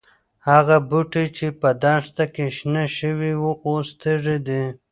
هغه 0.49 0.75
بوټي 0.89 1.25
چې 1.37 1.47
په 1.61 1.69
دښته 1.83 2.25
کې 2.33 2.45
شنه 2.57 2.83
شوي 2.97 3.33
وو، 3.41 3.51
اوس 3.67 3.87
تږي 4.01 4.37
دي. 4.47 4.63